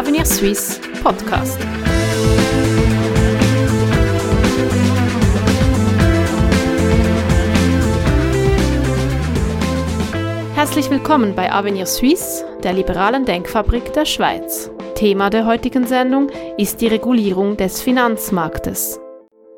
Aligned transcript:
Avenir 0.00 0.24
Suisse 0.24 0.80
Podcast. 1.02 1.60
Herzlich 10.54 10.90
willkommen 10.90 11.34
bei 11.36 11.52
Avenir 11.52 11.84
Suisse, 11.84 12.46
der 12.62 12.72
liberalen 12.72 13.26
Denkfabrik 13.26 13.92
der 13.92 14.06
Schweiz. 14.06 14.70
Thema 14.94 15.28
der 15.28 15.44
heutigen 15.44 15.86
Sendung 15.86 16.30
ist 16.56 16.80
die 16.80 16.86
Regulierung 16.86 17.58
des 17.58 17.82
Finanzmarktes. 17.82 18.98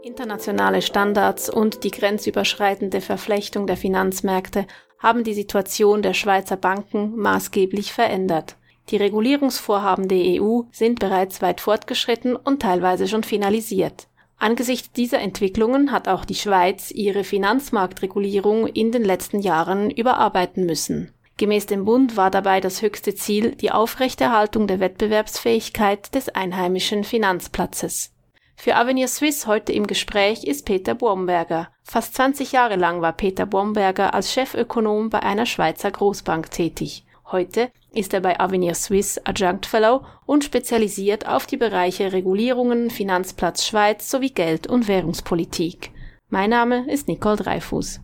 Internationale 0.03 0.83
Standards 0.83 1.51
und 1.51 1.85
die 1.85 1.93
grenzüberschreitende 1.93 3.01
Verflechtung 3.01 3.69
der 3.69 3.77
Finanzmärkte 3.77 4.67
haben 4.99 5.23
die 5.23 5.35
Situation 5.35 6.03
der 6.03 6.15
Schweizer 6.15 6.57
Banken 6.57 7.15
maßgeblich 7.15 7.93
verändert. 7.93 8.57
Die 8.91 8.97
Regulierungsvorhaben 8.97 10.09
der 10.09 10.43
EU 10.43 10.63
sind 10.71 10.99
bereits 10.99 11.41
weit 11.41 11.61
fortgeschritten 11.61 12.37
und 12.37 12.61
teilweise 12.61 13.09
schon 13.09 13.23
finalisiert. 13.23 14.09
Angesichts 14.39 14.91
dieser 14.91 15.21
Entwicklungen 15.21 15.93
hat 15.93 16.09
auch 16.09 16.25
die 16.25 16.35
Schweiz 16.35 16.91
ihre 16.91 17.23
Finanzmarktregulierung 17.23 18.67
in 18.67 18.91
den 18.91 19.05
letzten 19.05 19.41
Jahren 19.41 19.89
überarbeiten 19.89 20.67
müssen. 20.67 21.13
Gemäß 21.37 21.67
dem 21.67 21.85
Bund 21.85 22.17
war 22.17 22.31
dabei 22.31 22.61
das 22.61 22.83
höchste 22.83 23.15
Ziel 23.15 23.55
die 23.55 23.71
Aufrechterhaltung 23.71 24.67
der 24.67 24.81
Wettbewerbsfähigkeit 24.81 26.15
des 26.15 26.29
einheimischen 26.29 27.05
Finanzplatzes. 27.05 28.13
Für 28.57 28.77
Avenir 28.77 29.09
Suisse 29.09 29.47
heute 29.47 29.73
im 29.73 29.87
Gespräch 29.87 30.45
ist 30.45 30.67
Peter 30.67 30.95
Bomberger. 30.95 31.69
Fast 31.83 32.15
20 32.15 32.53
Jahre 32.53 32.77
lang 32.77 33.01
war 33.01 33.13
Peter 33.13 33.47
Bomberger 33.47 34.15
als 34.15 34.33
Chefökonom 34.33 35.11
bei 35.11 35.21
einer 35.21 35.47
Schweizer 35.47 35.91
Großbank 35.91 36.51
tätig. 36.51 37.05
Heute 37.33 37.73
ist 37.95 38.15
er 38.15 38.21
bei 38.21 38.39
Avenir 38.39 38.75
Suisse 38.75 39.21
Adjunct 39.25 39.67
Fellow 39.67 40.05
und 40.27 40.45
spezialisiert 40.45 41.27
auf 41.27 41.47
die 41.47 41.57
Bereiche 41.57 42.13
Regulierungen, 42.13 42.91
Finanzplatz 42.91 43.67
Schweiz 43.67 44.11
sowie 44.11 44.31
Geld- 44.31 44.67
und 44.67 44.89
Währungspolitik. 44.89 45.91
Mein 46.29 46.51
Name 46.51 46.91
ist 46.91 47.09
Nicole 47.09 47.37
Dreifuß. 47.37 48.01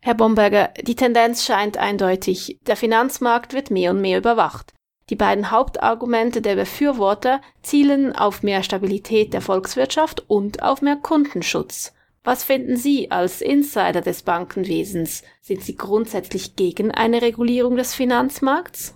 Herr 0.00 0.14
Bomberger, 0.14 0.70
die 0.82 0.94
Tendenz 0.94 1.44
scheint 1.44 1.76
eindeutig. 1.76 2.58
Der 2.66 2.76
Finanzmarkt 2.76 3.52
wird 3.52 3.70
mehr 3.70 3.90
und 3.90 4.00
mehr 4.00 4.18
überwacht. 4.18 4.72
Die 5.10 5.16
beiden 5.16 5.50
Hauptargumente 5.50 6.42
der 6.42 6.54
Befürworter 6.54 7.40
zielen 7.62 8.14
auf 8.14 8.42
mehr 8.42 8.62
Stabilität 8.62 9.32
der 9.32 9.40
Volkswirtschaft 9.40 10.24
und 10.28 10.62
auf 10.62 10.82
mehr 10.82 10.96
Kundenschutz. 10.96 11.94
Was 12.24 12.44
finden 12.44 12.76
Sie 12.76 13.10
als 13.10 13.40
Insider 13.40 14.00
des 14.00 14.22
Bankenwesens? 14.22 15.22
Sind 15.40 15.62
Sie 15.62 15.76
grundsätzlich 15.76 16.56
gegen 16.56 16.90
eine 16.90 17.22
Regulierung 17.22 17.76
des 17.76 17.94
Finanzmarkts? 17.94 18.94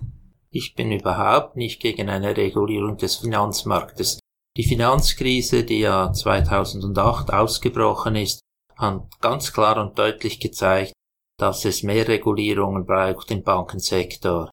Ich 0.51 0.75
bin 0.75 0.93
überhaupt 0.93 1.57
nicht 1.57 1.81
gegen 1.81 2.11
eine 2.11 2.37
Regulierung 2.37 2.99
des 2.99 3.17
Finanzmarktes. 3.17 4.19
Die 4.57 4.65
Finanzkrise, 4.65 5.65
die 5.65 5.81
ja 5.81 6.13
2008 6.13 7.33
ausgebrochen 7.33 8.17
ist, 8.17 8.41
hat 8.77 9.05
ganz 9.21 9.53
klar 9.53 9.81
und 9.81 9.99
deutlich 9.99 10.41
gezeigt, 10.41 10.93
dass 11.39 11.65
es 11.65 11.83
mehr 11.83 12.07
Regulierungen 12.07 12.85
braucht 12.85 13.31
im 13.31 13.43
Bankensektor. 13.43 14.51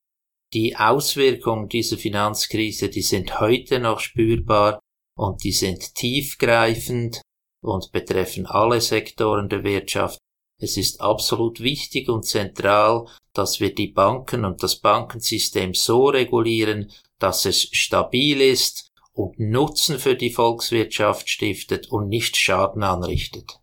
Die 0.53 0.75
Auswirkungen 0.77 1.67
dieser 1.67 1.97
Finanzkrise, 1.97 2.89
die 2.89 3.01
sind 3.01 3.39
heute 3.41 3.79
noch 3.79 3.99
spürbar 3.99 4.79
und 5.17 5.43
die 5.43 5.51
sind 5.51 5.95
tiefgreifend 5.95 7.21
und 7.61 7.91
betreffen 7.91 8.45
alle 8.45 8.81
Sektoren 8.81 9.49
der 9.49 9.63
Wirtschaft. 9.63 10.19
Es 10.61 10.75
ist 10.77 11.01
absolut 11.01 11.61
wichtig 11.61 12.09
und 12.09 12.25
zentral, 12.25 13.05
dass 13.33 13.59
wir 13.59 13.73
die 13.73 13.87
Banken 13.87 14.43
und 14.45 14.61
das 14.61 14.77
Bankensystem 14.77 15.73
so 15.73 16.07
regulieren, 16.07 16.91
dass 17.17 17.45
es 17.45 17.69
stabil 17.71 18.41
ist 18.41 18.91
und 19.13 19.39
Nutzen 19.39 19.99
für 19.99 20.15
die 20.15 20.31
Volkswirtschaft 20.31 21.29
stiftet 21.29 21.89
und 21.91 22.09
nicht 22.09 22.37
Schaden 22.37 22.83
anrichtet. 22.83 23.59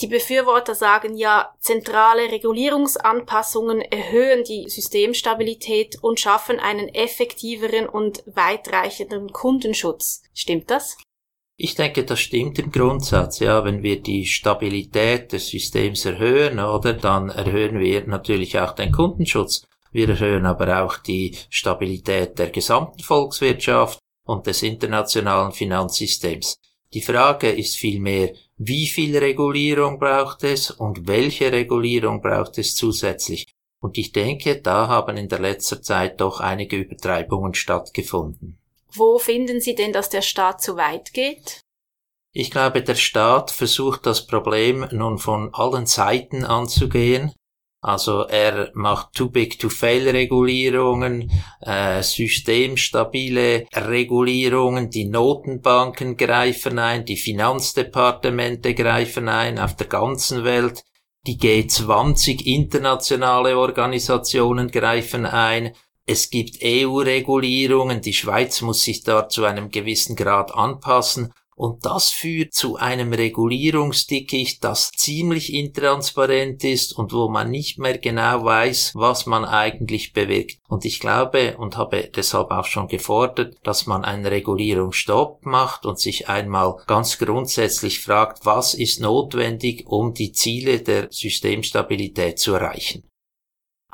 Die 0.00 0.08
Befürworter 0.08 0.74
sagen 0.74 1.16
ja, 1.16 1.54
zentrale 1.60 2.32
Regulierungsanpassungen 2.32 3.80
erhöhen 3.80 4.42
die 4.42 4.68
Systemstabilität 4.68 6.02
und 6.02 6.18
schaffen 6.18 6.58
einen 6.58 6.88
effektiveren 6.88 7.88
und 7.88 8.24
weitreichenden 8.26 9.32
Kundenschutz. 9.32 10.22
Stimmt 10.34 10.70
das? 10.70 10.96
Ich 11.56 11.76
denke, 11.76 12.04
das 12.04 12.18
stimmt 12.18 12.58
im 12.58 12.72
Grundsatz. 12.72 13.38
Ja, 13.38 13.64
wenn 13.64 13.82
wir 13.82 14.02
die 14.02 14.26
Stabilität 14.26 15.32
des 15.32 15.48
Systems 15.48 16.04
erhöhen, 16.04 16.58
oder, 16.58 16.94
dann 16.94 17.28
erhöhen 17.28 17.78
wir 17.78 18.06
natürlich 18.06 18.58
auch 18.58 18.72
den 18.72 18.90
Kundenschutz. 18.90 19.64
Wir 19.92 20.08
erhöhen 20.08 20.46
aber 20.46 20.82
auch 20.82 20.96
die 20.96 21.36
Stabilität 21.50 22.38
der 22.40 22.50
gesamten 22.50 23.00
Volkswirtschaft 23.04 24.00
und 24.24 24.48
des 24.48 24.64
internationalen 24.64 25.52
Finanzsystems. 25.52 26.56
Die 26.92 27.02
Frage 27.02 27.50
ist 27.50 27.76
vielmehr, 27.76 28.32
wie 28.56 28.86
viel 28.86 29.16
Regulierung 29.16 30.00
braucht 30.00 30.42
es 30.42 30.72
und 30.72 31.06
welche 31.06 31.52
Regulierung 31.52 32.20
braucht 32.20 32.58
es 32.58 32.74
zusätzlich? 32.74 33.46
Und 33.80 33.98
ich 33.98 34.10
denke, 34.10 34.60
da 34.60 34.88
haben 34.88 35.16
in 35.16 35.28
der 35.28 35.40
letzter 35.40 35.82
Zeit 35.82 36.20
doch 36.20 36.40
einige 36.40 36.76
Übertreibungen 36.76 37.54
stattgefunden. 37.54 38.58
Wo 38.96 39.18
finden 39.18 39.60
Sie 39.60 39.74
denn, 39.74 39.92
dass 39.92 40.08
der 40.08 40.22
Staat 40.22 40.62
zu 40.62 40.76
weit 40.76 41.12
geht? 41.12 41.60
Ich 42.32 42.50
glaube, 42.50 42.82
der 42.82 42.96
Staat 42.96 43.50
versucht 43.50 44.06
das 44.06 44.26
Problem 44.26 44.86
nun 44.90 45.18
von 45.18 45.50
allen 45.52 45.86
Seiten 45.86 46.44
anzugehen. 46.44 47.32
Also 47.80 48.22
er 48.22 48.70
macht 48.72 49.12
Too 49.12 49.28
Big 49.28 49.58
to 49.58 49.68
Fail 49.68 50.08
Regulierungen, 50.08 51.30
äh, 51.60 52.02
systemstabile 52.02 53.66
Regulierungen, 53.74 54.88
die 54.88 55.04
Notenbanken 55.04 56.16
greifen 56.16 56.78
ein, 56.78 57.04
die 57.04 57.18
Finanzdepartemente 57.18 58.74
greifen 58.74 59.28
ein 59.28 59.58
auf 59.58 59.76
der 59.76 59.88
ganzen 59.88 60.44
Welt, 60.44 60.82
die 61.26 61.38
G20 61.38 62.44
internationale 62.46 63.58
Organisationen 63.58 64.70
greifen 64.70 65.26
ein, 65.26 65.74
es 66.06 66.28
gibt 66.28 66.58
EU-Regulierungen, 66.62 68.02
die 68.02 68.12
Schweiz 68.12 68.60
muss 68.60 68.82
sich 68.82 69.04
da 69.04 69.28
zu 69.28 69.44
einem 69.44 69.70
gewissen 69.70 70.16
Grad 70.16 70.54
anpassen 70.54 71.32
und 71.56 71.86
das 71.86 72.10
führt 72.10 72.52
zu 72.52 72.76
einem 72.76 73.12
Regulierungsdickicht, 73.12 74.62
das 74.64 74.90
ziemlich 74.90 75.54
intransparent 75.54 76.64
ist 76.64 76.92
und 76.98 77.12
wo 77.12 77.28
man 77.28 77.50
nicht 77.50 77.78
mehr 77.78 77.98
genau 77.98 78.44
weiß, 78.44 78.92
was 78.94 79.26
man 79.26 79.44
eigentlich 79.44 80.12
bewirkt. 80.12 80.58
Und 80.68 80.84
ich 80.84 80.98
glaube 80.98 81.56
und 81.56 81.76
habe 81.76 82.10
deshalb 82.14 82.50
auch 82.50 82.66
schon 82.66 82.88
gefordert, 82.88 83.56
dass 83.62 83.86
man 83.86 84.04
einen 84.04 84.26
Regulierungsstopp 84.26 85.46
macht 85.46 85.86
und 85.86 86.00
sich 86.00 86.28
einmal 86.28 86.76
ganz 86.86 87.18
grundsätzlich 87.18 88.00
fragt, 88.00 88.44
was 88.44 88.74
ist 88.74 89.00
notwendig, 89.00 89.86
um 89.86 90.12
die 90.12 90.32
Ziele 90.32 90.80
der 90.80 91.06
Systemstabilität 91.10 92.38
zu 92.38 92.54
erreichen. 92.54 93.04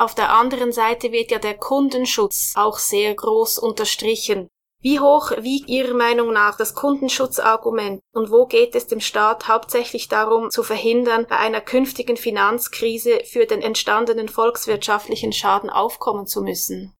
Auf 0.01 0.15
der 0.15 0.33
anderen 0.33 0.73
Seite 0.73 1.13
wird 1.13 1.31
ja 1.31 1.39
der 1.39 1.59
Kundenschutz 1.59 2.55
auch 2.57 2.79
sehr 2.79 3.15
groß 3.15 3.59
unterstrichen. 3.59 4.49
Wie 4.81 4.99
hoch 4.99 5.33
wiegt 5.43 5.69
Ihrer 5.69 5.93
Meinung 5.93 6.33
nach 6.33 6.57
das 6.57 6.75
Kundenschutzargument 6.75 8.01
und 8.15 8.31
wo 8.31 8.47
geht 8.47 8.75
es 8.75 8.87
dem 8.87 9.01
Staat 9.01 9.47
hauptsächlich 9.47 10.09
darum 10.09 10.49
zu 10.49 10.63
verhindern, 10.63 11.27
bei 11.29 11.37
einer 11.37 11.61
künftigen 11.61 12.17
Finanzkrise 12.17 13.21
für 13.27 13.45
den 13.45 13.61
entstandenen 13.61 14.31
volkswirtschaftlichen 14.31 15.35
Schaden 15.35 15.69
aufkommen 15.69 16.27
zu 16.27 16.41
müssen? 16.41 16.97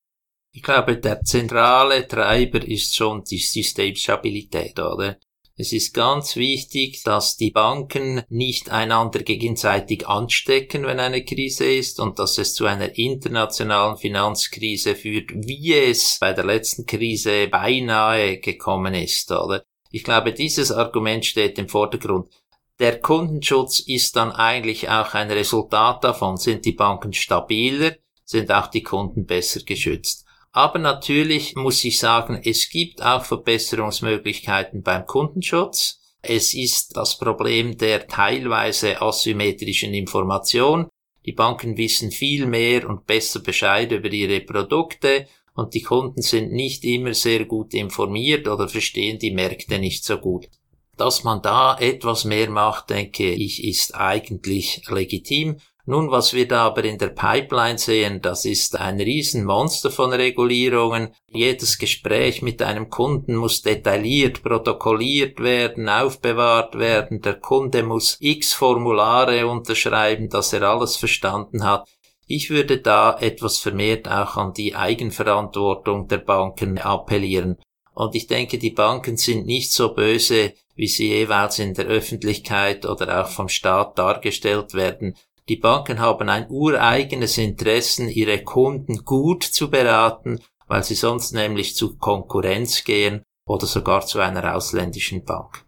Ich 0.53 0.63
glaube, 0.63 0.99
der 0.99 1.23
zentrale 1.23 2.07
Treiber 2.07 2.61
ist 2.63 2.95
schon 2.95 3.25
die 3.25 3.39
Systemstabilität, 3.39 4.79
oder? 4.79 5.17
Es 5.61 5.75
ist 5.75 5.93
ganz 5.93 6.37
wichtig, 6.37 7.03
dass 7.03 7.37
die 7.37 7.51
Banken 7.51 8.23
nicht 8.31 8.71
einander 8.71 9.19
gegenseitig 9.19 10.09
anstecken, 10.09 10.87
wenn 10.87 10.99
eine 10.99 11.23
Krise 11.23 11.71
ist 11.71 12.01
und 12.01 12.19
dass 12.19 12.39
es 12.39 12.55
zu 12.55 12.65
einer 12.65 12.97
internationalen 12.97 13.99
Finanzkrise 13.99 14.97
führt, 14.97 15.33
wie 15.35 15.75
es 15.75 16.17
bei 16.19 16.33
der 16.33 16.47
letzten 16.47 16.87
Krise 16.87 17.49
beinahe 17.49 18.39
gekommen 18.39 18.95
ist, 18.95 19.31
oder? 19.33 19.63
Ich 19.91 20.03
glaube, 20.03 20.33
dieses 20.33 20.73
Argument 20.73 21.27
steht 21.27 21.59
im 21.59 21.69
Vordergrund. 21.69 22.33
Der 22.79 22.99
Kundenschutz 22.99 23.81
ist 23.81 24.17
dann 24.17 24.33
eigentlich 24.33 24.89
auch 24.89 25.13
ein 25.13 25.31
Resultat 25.31 26.03
davon. 26.03 26.39
Sind 26.39 26.65
die 26.65 26.73
Banken 26.73 27.13
stabiler, 27.13 27.97
sind 28.25 28.51
auch 28.51 28.69
die 28.69 28.83
Kunden 28.83 29.27
besser 29.27 29.61
geschützt. 29.61 30.25
Aber 30.53 30.79
natürlich 30.79 31.55
muss 31.55 31.85
ich 31.85 31.99
sagen, 31.99 32.41
es 32.45 32.69
gibt 32.71 33.03
auch 33.03 33.25
Verbesserungsmöglichkeiten 33.25 34.83
beim 34.83 35.07
Kundenschutz. 35.07 36.01
Es 36.23 36.55
ist 36.55 36.97
das 36.97 37.19
Problem 37.19 37.79
der 37.79 38.07
teilweise 38.07 39.01
asymmetrischen 39.01 39.95
Information. 39.95 40.89
Die 41.25 41.33
Banken 41.33 41.77
wissen 41.77 42.11
viel 42.11 42.47
mehr 42.47 42.89
und 42.89 43.07
besser 43.07 43.41
Bescheid 43.41 43.93
über 43.93 44.11
ihre 44.11 44.41
Produkte 44.41 45.27
und 45.55 45.75
die 45.75 45.83
Kunden 45.83 46.23
sind 46.23 46.53
nicht 46.53 46.85
immer 46.85 47.15
sehr 47.15 47.45
gut 47.45 47.75
informiert 47.75 48.49
oder 48.49 48.69
verstehen 48.69 49.19
die 49.19 49.33
Märkte 49.33 49.79
nicht 49.79 50.05
so 50.05 50.19
gut. 50.19 50.49
Dass 50.97 51.25
man 51.25 51.43
da 51.43 51.79
etwas 51.79 52.25
mehr 52.25 52.51
macht, 52.51 52.91
denke 52.91 53.31
ich, 53.31 53.65
ist 53.65 53.95
eigentlich 53.95 54.83
legitim. 54.89 55.59
Nun, 55.91 56.13
was 56.13 56.35
wir 56.35 56.47
da 56.47 56.67
aber 56.67 56.85
in 56.85 56.99
der 56.99 57.09
Pipeline 57.09 57.77
sehen, 57.77 58.23
das 58.23 58.45
ist 58.45 58.79
ein 58.79 59.01
Riesenmonster 59.01 59.91
von 59.91 60.13
Regulierungen. 60.13 61.13
Jedes 61.33 61.79
Gespräch 61.79 62.43
mit 62.43 62.63
einem 62.63 62.91
Kunden 62.91 63.35
muss 63.35 63.63
detailliert 63.63 64.45
protokolliert 64.45 65.41
werden, 65.41 65.89
aufbewahrt 65.89 66.79
werden. 66.79 67.23
Der 67.23 67.41
Kunde 67.41 67.83
muss 67.83 68.19
x 68.21 68.53
Formulare 68.53 69.49
unterschreiben, 69.49 70.29
dass 70.29 70.53
er 70.53 70.63
alles 70.63 70.97
verstanden 70.97 71.65
hat. 71.65 71.89
Ich 72.29 72.51
würde 72.51 72.79
da 72.79 73.19
etwas 73.19 73.59
vermehrt 73.59 74.07
auch 74.07 74.37
an 74.37 74.53
die 74.53 74.77
Eigenverantwortung 74.77 76.07
der 76.07 76.19
Banken 76.19 76.79
appellieren. 76.79 77.57
Und 77.95 78.15
ich 78.15 78.29
denke, 78.29 78.59
die 78.59 78.71
Banken 78.71 79.17
sind 79.17 79.45
nicht 79.45 79.73
so 79.73 79.93
böse, 79.93 80.53
wie 80.77 80.87
sie 80.87 81.09
jeweils 81.09 81.59
in 81.59 81.75
der 81.75 81.87
Öffentlichkeit 81.87 82.87
oder 82.87 83.21
auch 83.21 83.29
vom 83.29 83.49
Staat 83.49 83.99
dargestellt 83.99 84.73
werden. 84.73 85.17
Die 85.51 85.57
Banken 85.57 85.99
haben 85.99 86.29
ein 86.29 86.49
ureigenes 86.49 87.37
Interesse, 87.37 88.05
ihre 88.05 88.45
Kunden 88.45 89.05
gut 89.05 89.43
zu 89.43 89.69
beraten, 89.69 90.39
weil 90.69 90.85
sie 90.85 90.95
sonst 90.95 91.33
nämlich 91.33 91.75
zu 91.75 91.99
Konkurrenz 91.99 92.85
gehen 92.85 93.25
oder 93.49 93.67
sogar 93.67 94.07
zu 94.07 94.21
einer 94.21 94.55
ausländischen 94.55 95.25
Bank. 95.25 95.65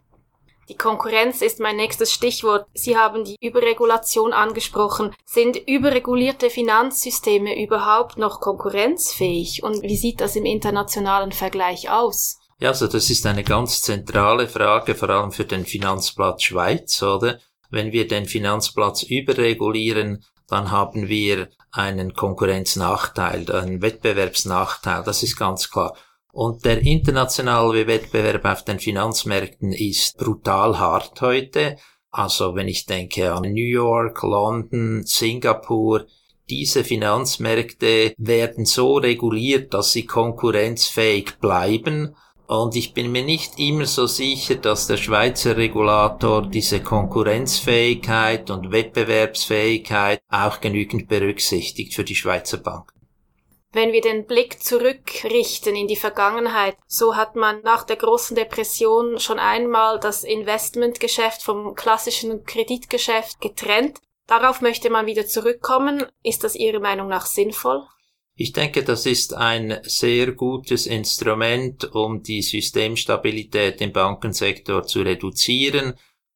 Die 0.68 0.76
Konkurrenz 0.76 1.42
ist 1.42 1.58
mein 1.58 1.74
nächstes 1.74 2.12
Stichwort. 2.12 2.68
Sie 2.74 2.96
haben 2.96 3.24
die 3.24 3.34
Überregulation 3.40 4.32
angesprochen. 4.32 5.12
Sind 5.24 5.56
überregulierte 5.56 6.48
Finanzsysteme 6.48 7.60
überhaupt 7.60 8.18
noch 8.18 8.40
konkurrenzfähig? 8.40 9.64
Und 9.64 9.82
wie 9.82 9.96
sieht 9.96 10.20
das 10.20 10.36
im 10.36 10.44
internationalen 10.44 11.32
Vergleich 11.32 11.90
aus? 11.90 12.38
Ja, 12.60 12.68
also 12.68 12.86
das 12.86 13.10
ist 13.10 13.26
eine 13.26 13.42
ganz 13.42 13.82
zentrale 13.82 14.46
Frage, 14.46 14.94
vor 14.94 15.10
allem 15.10 15.32
für 15.32 15.44
den 15.44 15.66
Finanzplatz 15.66 16.44
Schweiz, 16.44 17.02
oder? 17.02 17.40
Wenn 17.72 17.90
wir 17.90 18.06
den 18.06 18.26
Finanzplatz 18.26 19.02
überregulieren, 19.02 20.22
dann 20.46 20.70
haben 20.70 21.08
wir 21.08 21.48
einen 21.70 22.12
Konkurrenznachteil, 22.12 23.50
einen 23.50 23.80
Wettbewerbsnachteil, 23.80 25.02
das 25.04 25.22
ist 25.22 25.38
ganz 25.38 25.70
klar. 25.70 25.96
Und 26.32 26.66
der 26.66 26.82
internationale 26.82 27.86
Wettbewerb 27.86 28.44
auf 28.44 28.64
den 28.64 28.78
Finanzmärkten 28.78 29.72
ist 29.72 30.18
brutal 30.18 30.78
hart 30.78 31.20
heute. 31.22 31.76
Also 32.10 32.54
wenn 32.54 32.68
ich 32.68 32.84
denke 32.84 33.32
an 33.32 33.42
New 33.42 33.64
York, 33.64 34.22
London, 34.22 35.02
Singapur, 35.06 36.06
diese 36.50 36.84
Finanzmärkte 36.84 38.12
werden 38.18 38.66
so 38.66 38.96
reguliert, 38.96 39.72
dass 39.72 39.92
sie 39.92 40.04
konkurrenzfähig 40.04 41.38
bleiben 41.40 42.14
und 42.60 42.76
ich 42.76 42.92
bin 42.92 43.10
mir 43.10 43.24
nicht 43.24 43.58
immer 43.58 43.86
so 43.86 44.06
sicher, 44.06 44.56
dass 44.56 44.86
der 44.86 44.98
Schweizer 44.98 45.56
Regulator 45.56 46.42
diese 46.42 46.82
Konkurrenzfähigkeit 46.82 48.50
und 48.50 48.70
Wettbewerbsfähigkeit 48.70 50.20
auch 50.28 50.60
genügend 50.60 51.08
berücksichtigt 51.08 51.94
für 51.94 52.04
die 52.04 52.14
Schweizer 52.14 52.58
Bank. 52.58 52.92
Wenn 53.72 53.92
wir 53.92 54.02
den 54.02 54.26
Blick 54.26 54.62
zurückrichten 54.62 55.74
in 55.74 55.88
die 55.88 55.96
Vergangenheit, 55.96 56.76
so 56.86 57.16
hat 57.16 57.36
man 57.36 57.62
nach 57.62 57.84
der 57.84 57.96
großen 57.96 58.36
Depression 58.36 59.18
schon 59.18 59.38
einmal 59.38 59.98
das 59.98 60.22
Investmentgeschäft 60.22 61.42
vom 61.42 61.74
klassischen 61.74 62.44
Kreditgeschäft 62.44 63.40
getrennt. 63.40 64.00
Darauf 64.26 64.60
möchte 64.60 64.90
man 64.90 65.06
wieder 65.06 65.26
zurückkommen. 65.26 66.04
Ist 66.22 66.44
das 66.44 66.54
Ihrer 66.54 66.80
Meinung 66.80 67.08
nach 67.08 67.24
sinnvoll? 67.24 67.82
Ich 68.42 68.52
denke, 68.52 68.82
das 68.82 69.06
ist 69.06 69.34
ein 69.34 69.78
sehr 69.84 70.32
gutes 70.32 70.88
Instrument, 70.88 71.84
um 71.94 72.24
die 72.24 72.42
Systemstabilität 72.42 73.80
im 73.80 73.92
Bankensektor 73.92 74.82
zu 74.82 75.02
reduzieren. 75.02 75.94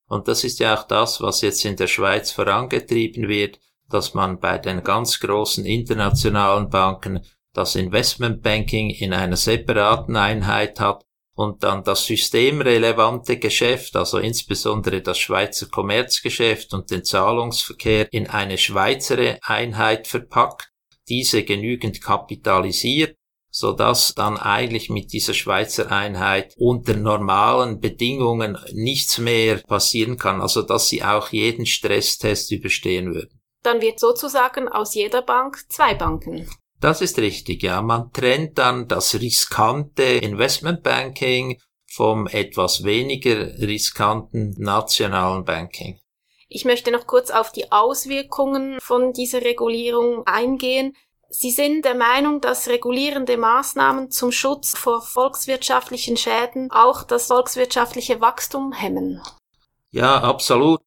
Und 0.09 0.29
das 0.29 0.45
ist 0.45 0.61
ja 0.61 0.79
auch 0.79 0.85
das, 0.85 1.21
was 1.21 1.41
jetzt 1.41 1.65
in 1.65 1.75
der 1.75 1.89
Schweiz 1.89 2.31
vorangetrieben 2.31 3.27
wird, 3.27 3.59
dass 3.91 4.15
man 4.15 4.39
bei 4.39 4.57
den 4.57 4.85
ganz 4.85 5.19
großen 5.19 5.67
internationalen 5.67 6.71
Banken 6.71 7.23
das 7.53 7.75
Investmentbanking 7.75 8.91
in 8.91 9.13
einer 9.13 9.37
separaten 9.37 10.15
Einheit 10.15 10.79
hat 10.79 11.05
und 11.35 11.65
dann 11.65 11.83
das 11.83 12.07
systemrelevante 12.07 13.41
Geschäft, 13.41 13.97
also 13.97 14.19
insbesondere 14.19 15.03
das 15.03 15.19
Schweizer 15.19 15.67
Kommerzgeschäft 15.67 16.73
und 16.73 16.89
den 16.89 17.03
Zahlungsverkehr 17.03 18.07
in 18.13 18.29
eine 18.29 18.59
Schweizer 18.59 19.39
Einheit 19.43 20.07
verpackt 20.07 20.71
diese 21.09 21.45
genügend 21.45 22.01
kapitalisiert, 22.03 23.17
so 23.51 23.73
dass 23.73 24.15
dann 24.15 24.37
eigentlich 24.37 24.91
mit 24.91 25.13
dieser 25.13 25.33
Schweizer 25.33 25.91
Einheit 25.91 26.55
unter 26.59 26.95
normalen 26.97 27.81
Bedingungen 27.81 28.59
nichts 28.73 29.19
mehr 29.19 29.63
passieren 29.67 30.19
kann, 30.19 30.41
also 30.43 30.63
dass 30.63 30.89
sie 30.89 31.03
auch 31.03 31.31
jeden 31.31 31.65
Stresstest 31.65 32.53
überstehen 32.53 33.15
würden. 33.15 33.41
Dann 33.63 33.81
wird 33.81 33.99
sozusagen 33.99 34.69
aus 34.69 34.95
jeder 34.95 35.23
Bank 35.23 35.59
zwei 35.71 35.95
Banken. 35.95 36.49
Das 36.81 37.01
ist 37.01 37.19
richtig, 37.19 37.63
ja. 37.63 37.81
Man 37.81 38.13
trennt 38.13 38.59
dann 38.59 38.87
das 38.87 39.15
riskante 39.15 40.03
Investmentbanking 40.03 41.59
vom 41.91 42.27
etwas 42.27 42.85
weniger 42.85 43.59
riskanten 43.59 44.55
nationalen 44.59 45.45
Banking. 45.45 45.99
Ich 46.49 46.65
möchte 46.65 46.91
noch 46.91 47.07
kurz 47.07 47.31
auf 47.31 47.51
die 47.51 47.73
Auswirkungen 47.73 48.79
von 48.81 49.13
dieser 49.13 49.43
Regulierung 49.43 50.27
eingehen. 50.27 50.95
Sie 51.29 51.51
sind 51.51 51.85
der 51.85 51.97
Meinung, 51.97 52.41
dass 52.41 52.69
regulierende 52.69 53.37
Maßnahmen 53.37 54.11
zum 54.11 54.31
Schutz 54.31 54.77
vor 54.77 55.03
volkswirtschaftlichen 55.03 56.17
Schäden 56.17 56.71
auch 56.71 57.03
das 57.03 57.27
volkswirtschaftliche 57.27 58.21
Wachstum 58.21 58.73
hemmen. 58.73 59.21
Ja, 59.91 60.21
absolut. 60.21 60.83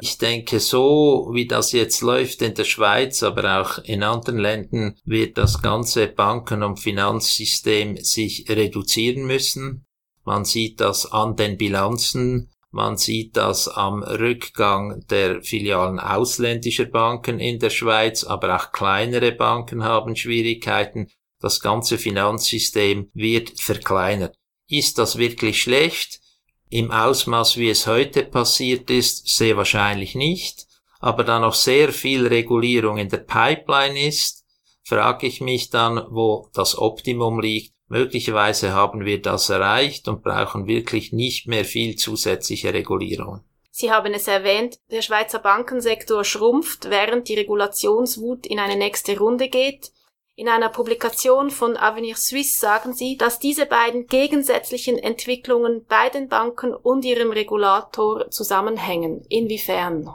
Ich 0.00 0.18
denke, 0.18 0.58
so 0.58 1.30
wie 1.32 1.46
das 1.46 1.72
jetzt 1.72 2.00
läuft 2.00 2.42
in 2.42 2.54
der 2.54 2.64
Schweiz, 2.64 3.22
aber 3.22 3.60
auch 3.60 3.78
in 3.84 4.02
anderen 4.02 4.38
Ländern, 4.38 4.96
wird 5.04 5.38
das 5.38 5.62
ganze 5.62 6.08
Banken- 6.08 6.62
und 6.62 6.80
Finanzsystem 6.80 7.98
sich 7.98 8.46
reduzieren 8.48 9.26
müssen. 9.26 9.86
Man 10.24 10.44
sieht 10.44 10.80
das 10.80 11.12
an 11.12 11.36
den 11.36 11.56
Bilanzen 11.56 12.50
man 12.70 12.98
sieht 12.98 13.36
das 13.36 13.66
am 13.66 14.02
Rückgang 14.02 15.04
der 15.08 15.42
Filialen 15.42 15.98
ausländischer 15.98 16.84
Banken 16.84 17.40
in 17.40 17.58
der 17.58 17.70
Schweiz, 17.70 18.24
aber 18.24 18.56
auch 18.56 18.72
kleinere 18.72 19.32
Banken 19.32 19.84
haben 19.84 20.16
Schwierigkeiten. 20.16 21.08
Das 21.40 21.60
ganze 21.60 21.96
Finanzsystem 21.96 23.10
wird 23.14 23.58
verkleinert. 23.60 24.36
Ist 24.68 24.98
das 24.98 25.16
wirklich 25.16 25.62
schlecht? 25.62 26.20
Im 26.68 26.90
Ausmaß, 26.90 27.56
wie 27.56 27.70
es 27.70 27.86
heute 27.86 28.24
passiert 28.24 28.90
ist, 28.90 29.26
sehr 29.28 29.56
wahrscheinlich 29.56 30.14
nicht. 30.14 30.66
Aber 31.00 31.24
da 31.24 31.38
noch 31.38 31.54
sehr 31.54 31.92
viel 31.92 32.26
Regulierung 32.26 32.98
in 32.98 33.08
der 33.08 33.18
Pipeline 33.18 33.98
ist, 34.08 34.44
frage 34.84 35.26
ich 35.26 35.40
mich 35.40 35.70
dann, 35.70 36.04
wo 36.10 36.50
das 36.52 36.76
Optimum 36.76 37.40
liegt 37.40 37.72
Möglicherweise 37.88 38.72
haben 38.72 39.04
wir 39.04 39.20
das 39.22 39.48
erreicht 39.48 40.08
und 40.08 40.22
brauchen 40.22 40.66
wirklich 40.66 41.12
nicht 41.12 41.46
mehr 41.46 41.64
viel 41.64 41.96
zusätzliche 41.96 42.72
Regulierung. 42.74 43.40
Sie 43.70 43.90
haben 43.90 44.12
es 44.12 44.28
erwähnt, 44.28 44.78
der 44.90 45.02
Schweizer 45.02 45.38
Bankensektor 45.38 46.24
schrumpft, 46.24 46.90
während 46.90 47.28
die 47.28 47.36
Regulationswut 47.36 48.46
in 48.46 48.58
eine 48.58 48.76
nächste 48.76 49.16
Runde 49.18 49.48
geht. 49.48 49.92
In 50.34 50.48
einer 50.48 50.68
Publikation 50.68 51.50
von 51.50 51.76
Avenir 51.76 52.16
Suisse 52.16 52.58
sagen 52.58 52.92
Sie, 52.92 53.16
dass 53.16 53.38
diese 53.38 53.66
beiden 53.66 54.06
gegensätzlichen 54.06 54.98
Entwicklungen 54.98 55.84
bei 55.88 56.10
den 56.10 56.28
Banken 56.28 56.74
und 56.74 57.04
ihrem 57.04 57.30
Regulator 57.30 58.30
zusammenhängen. 58.30 59.24
Inwiefern? 59.28 60.14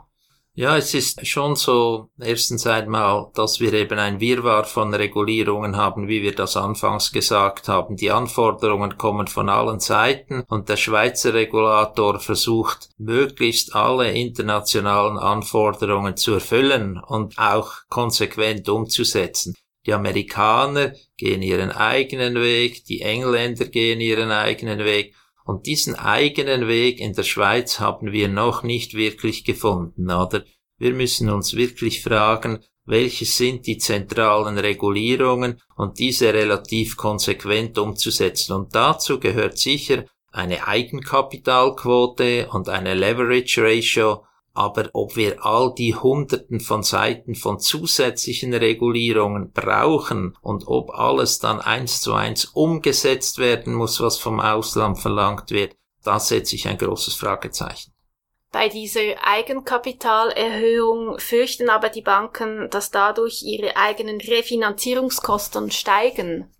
Ja, 0.55 0.77
es 0.77 0.93
ist 0.93 1.25
schon 1.25 1.55
so, 1.55 2.11
erstens 2.19 2.67
einmal, 2.67 3.31
dass 3.33 3.59
wir 3.59 3.73
eben 3.73 3.97
ein 3.97 4.19
Wirrwarr 4.19 4.65
von 4.65 4.93
Regulierungen 4.93 5.77
haben, 5.77 6.07
wie 6.07 6.21
wir 6.21 6.35
das 6.35 6.55
anfangs 6.55 7.11
gesagt 7.11 7.67
haben. 7.67 7.95
Die 7.95 8.11
Anforderungen 8.11 8.95
kommen 8.99 9.25
von 9.25 9.49
allen 9.49 9.79
Seiten 9.79 10.43
und 10.47 10.69
der 10.69 10.77
Schweizer 10.77 11.33
Regulator 11.33 12.19
versucht, 12.19 12.89
möglichst 12.99 13.73
alle 13.73 14.11
internationalen 14.11 15.17
Anforderungen 15.17 16.17
zu 16.17 16.35
erfüllen 16.35 17.01
und 17.03 17.39
auch 17.39 17.73
konsequent 17.89 18.69
umzusetzen. 18.69 19.55
Die 19.87 19.93
Amerikaner 19.93 20.93
gehen 21.17 21.41
ihren 21.41 21.71
eigenen 21.71 22.35
Weg, 22.35 22.85
die 22.85 23.01
Engländer 23.01 23.65
gehen 23.65 23.99
ihren 23.99 24.29
eigenen 24.29 24.85
Weg 24.85 25.15
und 25.45 25.65
diesen 25.65 25.95
eigenen 25.95 26.67
Weg 26.67 26.99
in 26.99 27.13
der 27.13 27.23
Schweiz 27.23 27.79
haben 27.79 28.11
wir 28.11 28.27
noch 28.27 28.63
nicht 28.63 28.93
wirklich 28.93 29.43
gefunden, 29.43 30.09
oder? 30.09 30.43
Wir 30.77 30.93
müssen 30.93 31.29
uns 31.29 31.55
wirklich 31.55 32.01
fragen, 32.01 32.59
welche 32.85 33.25
sind 33.25 33.67
die 33.67 33.77
zentralen 33.77 34.57
Regulierungen 34.57 35.61
und 35.75 35.99
diese 35.99 36.33
relativ 36.33 36.97
konsequent 36.97 37.77
umzusetzen. 37.77 38.53
Und 38.53 38.75
dazu 38.75 39.19
gehört 39.19 39.57
sicher 39.57 40.05
eine 40.31 40.67
Eigenkapitalquote 40.67 42.49
und 42.49 42.67
eine 42.67 42.95
Leverage 42.95 43.63
Ratio, 43.63 44.25
aber 44.53 44.89
ob 44.93 45.15
wir 45.15 45.43
all 45.43 45.73
die 45.75 45.95
Hunderten 45.95 46.59
von 46.59 46.83
Seiten 46.83 47.35
von 47.35 47.59
zusätzlichen 47.59 48.53
Regulierungen 48.53 49.51
brauchen 49.51 50.37
und 50.41 50.67
ob 50.67 50.91
alles 50.91 51.39
dann 51.39 51.59
eins 51.59 52.01
zu 52.01 52.13
eins 52.13 52.45
umgesetzt 52.45 53.39
werden 53.39 53.73
muss, 53.73 53.99
was 53.99 54.17
vom 54.17 54.39
Ausland 54.39 54.99
verlangt 54.99 55.49
wird, 55.49 55.75
da 56.03 56.19
setze 56.19 56.55
ich 56.55 56.67
ein 56.67 56.77
großes 56.77 57.15
Fragezeichen. 57.15 57.93
Bei 58.51 58.69
dieser 58.69 59.15
Eigenkapitalerhöhung 59.23 61.17
fürchten 61.17 61.71
aber 61.71 61.89
die 61.89 62.03
Banken, 62.03 62.69
dass 62.69 62.91
dadurch 62.91 63.41
ihre 63.41 63.75
eigenen 63.77 64.21
Refinanzierungskosten 64.21 65.71
steigen. 65.71 66.53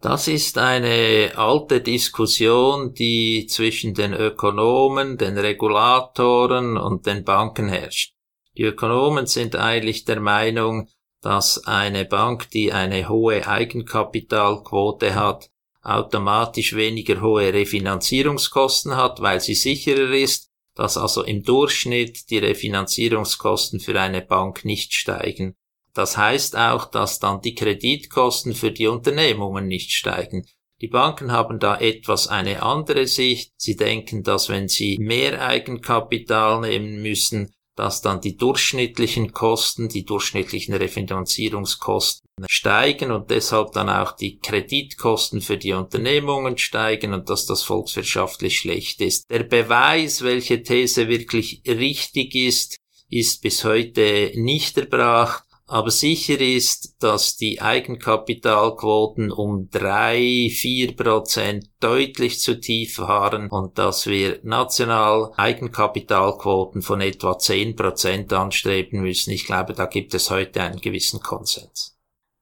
Das 0.00 0.28
ist 0.28 0.58
eine 0.58 1.32
alte 1.34 1.80
Diskussion, 1.80 2.94
die 2.94 3.46
zwischen 3.48 3.94
den 3.94 4.12
Ökonomen, 4.12 5.18
den 5.18 5.36
Regulatoren 5.36 6.76
und 6.76 7.06
den 7.06 7.24
Banken 7.24 7.68
herrscht. 7.68 8.14
Die 8.56 8.62
Ökonomen 8.62 9.26
sind 9.26 9.56
eigentlich 9.56 10.04
der 10.04 10.20
Meinung, 10.20 10.88
dass 11.20 11.66
eine 11.66 12.04
Bank, 12.04 12.50
die 12.50 12.72
eine 12.72 13.08
hohe 13.08 13.46
Eigenkapitalquote 13.46 15.16
hat, 15.16 15.50
automatisch 15.82 16.76
weniger 16.76 17.20
hohe 17.20 17.52
Refinanzierungskosten 17.52 18.96
hat, 18.96 19.20
weil 19.20 19.40
sie 19.40 19.54
sicherer 19.54 20.10
ist 20.10 20.48
dass 20.78 20.96
also 20.96 21.24
im 21.24 21.42
Durchschnitt 21.42 22.30
die 22.30 22.38
Refinanzierungskosten 22.38 23.80
für 23.80 24.00
eine 24.00 24.22
Bank 24.22 24.64
nicht 24.64 24.94
steigen. 24.94 25.56
Das 25.98 26.16
heißt 26.16 26.56
auch, 26.56 26.84
dass 26.84 27.18
dann 27.18 27.40
die 27.40 27.56
Kreditkosten 27.56 28.54
für 28.54 28.70
die 28.70 28.86
Unternehmungen 28.86 29.66
nicht 29.66 29.90
steigen. 29.90 30.46
Die 30.80 30.86
Banken 30.86 31.32
haben 31.32 31.58
da 31.58 31.76
etwas 31.76 32.28
eine 32.28 32.62
andere 32.62 33.08
Sicht. 33.08 33.52
Sie 33.56 33.74
denken, 33.74 34.22
dass 34.22 34.48
wenn 34.48 34.68
sie 34.68 34.96
mehr 35.00 35.44
Eigenkapital 35.44 36.60
nehmen 36.60 37.02
müssen, 37.02 37.52
dass 37.74 38.00
dann 38.00 38.20
die 38.20 38.36
durchschnittlichen 38.36 39.32
Kosten, 39.32 39.88
die 39.88 40.04
durchschnittlichen 40.04 40.74
Refinanzierungskosten 40.74 42.46
steigen 42.48 43.10
und 43.10 43.30
deshalb 43.30 43.72
dann 43.72 43.88
auch 43.88 44.12
die 44.12 44.38
Kreditkosten 44.38 45.40
für 45.40 45.56
die 45.56 45.72
Unternehmungen 45.72 46.58
steigen 46.58 47.12
und 47.12 47.28
dass 47.28 47.44
das 47.46 47.64
volkswirtschaftlich 47.64 48.56
schlecht 48.56 49.00
ist. 49.00 49.28
Der 49.28 49.42
Beweis, 49.42 50.22
welche 50.22 50.62
These 50.62 51.08
wirklich 51.08 51.62
richtig 51.66 52.36
ist, 52.36 52.78
ist 53.10 53.42
bis 53.42 53.64
heute 53.64 54.30
nicht 54.36 54.78
erbracht. 54.78 55.47
Aber 55.70 55.90
sicher 55.90 56.40
ist, 56.40 56.94
dass 57.02 57.36
die 57.36 57.60
Eigenkapitalquoten 57.60 59.30
um 59.30 59.68
drei, 59.70 60.50
vier 60.50 60.96
Prozent 60.96 61.66
deutlich 61.78 62.40
zu 62.40 62.58
tief 62.58 62.98
waren 62.98 63.50
und 63.50 63.76
dass 63.76 64.06
wir 64.06 64.40
national 64.42 65.30
Eigenkapitalquoten 65.36 66.80
von 66.80 67.02
etwa 67.02 67.36
zehn 67.36 67.76
Prozent 67.76 68.32
anstreben 68.32 69.02
müssen. 69.02 69.30
Ich 69.30 69.44
glaube, 69.44 69.74
da 69.74 69.84
gibt 69.84 70.14
es 70.14 70.30
heute 70.30 70.62
einen 70.62 70.80
gewissen 70.80 71.20
Konsens. 71.20 71.98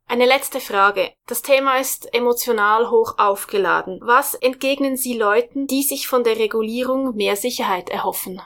Eine 0.08 0.26
letzte 0.26 0.60
Frage. 0.60 1.12
Das 1.26 1.42
Thema 1.42 1.78
ist 1.78 2.14
emotional 2.14 2.90
hoch 2.90 3.18
aufgeladen. 3.18 3.98
Was 4.02 4.34
entgegnen 4.34 4.96
Sie 4.96 5.14
Leuten, 5.18 5.66
die 5.66 5.82
sich 5.82 6.06
von 6.06 6.22
der 6.22 6.38
Regulierung 6.38 7.16
mehr 7.16 7.34
Sicherheit 7.34 7.90
erhoffen? 7.90 8.40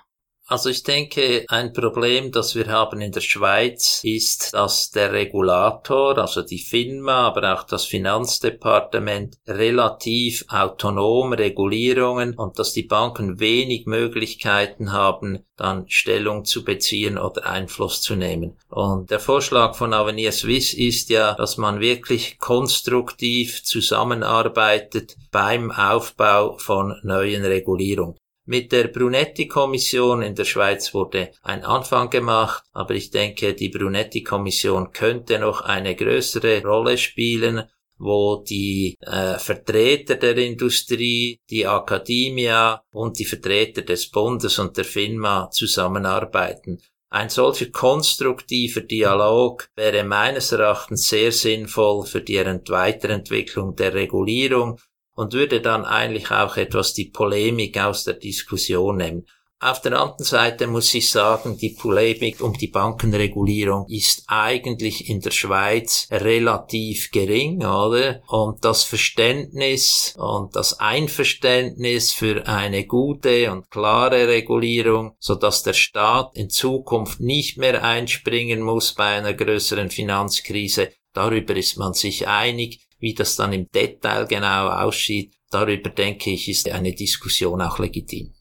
Also 0.51 0.69
ich 0.69 0.83
denke, 0.83 1.45
ein 1.47 1.73
Problem, 1.73 2.33
das 2.33 2.57
wir 2.57 2.67
haben 2.67 3.01
in 3.01 3.13
der 3.13 3.21
Schweiz, 3.21 4.01
ist, 4.03 4.53
dass 4.53 4.91
der 4.91 5.13
Regulator, 5.13 6.19
also 6.19 6.43
die 6.43 6.59
FINMA, 6.59 7.29
aber 7.29 7.55
auch 7.55 7.63
das 7.63 7.85
Finanzdepartement 7.85 9.39
relativ 9.47 10.45
autonom 10.49 11.35
Regulierungen 11.35 12.35
und 12.35 12.59
dass 12.59 12.73
die 12.73 12.83
Banken 12.83 13.39
wenig 13.39 13.87
Möglichkeiten 13.87 14.91
haben, 14.91 15.45
dann 15.57 15.85
Stellung 15.87 16.45
zu 16.45 16.65
beziehen 16.65 17.17
oder 17.17 17.47
Einfluss 17.47 18.03
zu 18.03 18.17
nehmen. 18.17 18.59
Und 18.71 19.13
der 19.13 19.21
Vorschlag 19.21 19.77
von 19.77 19.95
Avenir 19.95 20.33
Suisse 20.33 20.77
ist 20.77 21.11
ja, 21.11 21.35
dass 21.35 21.59
man 21.59 21.79
wirklich 21.79 22.41
konstruktiv 22.41 23.63
zusammenarbeitet 23.63 25.15
beim 25.31 25.71
Aufbau 25.71 26.59
von 26.59 26.99
neuen 27.05 27.45
Regulierungen. 27.45 28.17
Mit 28.51 28.73
der 28.73 28.89
Brunetti-Kommission 28.89 30.23
in 30.23 30.35
der 30.35 30.45
Schweiz 30.45 30.93
wurde 30.93 31.31
ein 31.45 31.63
Anfang 31.63 32.11
gemacht, 32.11 32.65
aber 32.73 32.97
ich 32.97 33.13
denke, 33.13 33.55
die 33.55 33.69
Brunetti-Kommission 33.69 34.91
könnte 34.91 35.39
noch 35.39 35.61
eine 35.61 35.95
größere 35.95 36.61
Rolle 36.65 36.99
spielen, 36.99 37.63
wo 37.97 38.43
die 38.45 38.97
äh, 39.03 39.39
Vertreter 39.39 40.17
der 40.17 40.37
Industrie, 40.37 41.39
die 41.49 41.65
Akademia 41.65 42.83
und 42.91 43.21
die 43.21 43.25
Vertreter 43.25 43.83
des 43.83 44.11
Bundes 44.11 44.59
und 44.59 44.77
der 44.77 44.85
FINMA 44.85 45.51
zusammenarbeiten. 45.53 46.83
Ein 47.09 47.29
solcher 47.29 47.71
konstruktiver 47.71 48.81
Dialog 48.81 49.69
wäre 49.77 50.03
meines 50.03 50.51
Erachtens 50.51 51.09
sehr 51.09 51.31
sinnvoll 51.31 52.05
für 52.05 52.21
die 52.21 52.39
Weiterentwicklung 52.39 53.77
der 53.77 53.95
Regulierung 53.95 54.81
und 55.21 55.35
würde 55.35 55.61
dann 55.61 55.85
eigentlich 55.85 56.31
auch 56.31 56.57
etwas 56.57 56.95
die 56.95 57.11
Polemik 57.11 57.79
aus 57.79 58.05
der 58.05 58.15
Diskussion 58.15 58.97
nehmen. 58.97 59.27
Auf 59.63 59.83
der 59.83 60.01
anderen 60.01 60.25
Seite 60.25 60.67
muss 60.67 60.95
ich 60.95 61.11
sagen, 61.11 61.59
die 61.59 61.77
Polemik 61.79 62.41
um 62.41 62.55
die 62.55 62.69
Bankenregulierung 62.69 63.85
ist 63.91 64.25
eigentlich 64.29 65.11
in 65.11 65.21
der 65.21 65.33
Schweiz 65.33 66.09
relativ 66.11 67.11
gering, 67.11 67.59
oder? 67.59 68.23
Und 68.29 68.65
das 68.65 68.85
Verständnis 68.85 70.15
und 70.17 70.57
das 70.57 70.81
Einverständnis 70.81 72.13
für 72.13 72.47
eine 72.47 72.87
gute 72.87 73.53
und 73.53 73.71
klare 73.71 74.27
Regulierung, 74.27 75.17
so 75.19 75.35
dass 75.35 75.63
der 75.63 75.75
Staat 75.75 76.35
in 76.35 76.49
Zukunft 76.49 77.21
nicht 77.21 77.59
mehr 77.59 77.85
einspringen 77.85 78.63
muss 78.63 78.95
bei 78.95 79.19
einer 79.19 79.35
größeren 79.35 79.91
Finanzkrise, 79.91 80.89
darüber 81.13 81.55
ist 81.55 81.77
man 81.77 81.93
sich 81.93 82.27
einig. 82.27 82.81
Wie 83.01 83.15
das 83.15 83.37
dann 83.37 83.53
im 83.53 83.67
Detail 83.75 84.27
genau 84.27 84.69
aussieht, 84.69 85.35
darüber 85.51 85.91
denke 85.91 86.31
ich, 86.31 86.49
ist 86.49 86.71
eine 86.71 86.93
Diskussion 86.93 87.61
auch 87.63 87.79
legitim. 87.79 88.33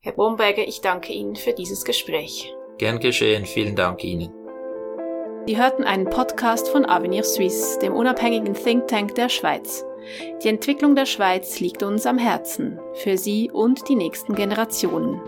Herr 0.00 0.12
Bromberger, 0.12 0.66
ich 0.66 0.80
danke 0.80 1.12
Ihnen 1.12 1.36
für 1.36 1.52
dieses 1.52 1.84
Gespräch. 1.84 2.52
Gern 2.78 3.00
geschehen, 3.00 3.46
vielen 3.46 3.74
Dank 3.74 4.04
Ihnen. 4.04 4.32
Sie 5.46 5.56
hörten 5.56 5.84
einen 5.84 6.08
Podcast 6.08 6.68
von 6.68 6.86
Avenir 6.86 7.24
Suisse, 7.24 7.78
dem 7.80 7.94
unabhängigen 7.94 8.54
Think 8.54 8.86
Tank 8.86 9.16
der 9.16 9.28
Schweiz. 9.28 9.84
Die 10.42 10.48
Entwicklung 10.48 10.94
der 10.94 11.06
Schweiz 11.06 11.58
liegt 11.60 11.82
uns 11.82 12.06
am 12.06 12.18
Herzen, 12.18 12.78
für 12.94 13.16
Sie 13.16 13.50
und 13.50 13.88
die 13.88 13.94
nächsten 13.94 14.34
Generationen. 14.34 15.20